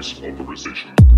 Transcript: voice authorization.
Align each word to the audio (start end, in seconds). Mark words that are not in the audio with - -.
voice 0.00 0.22
authorization. 0.22 1.09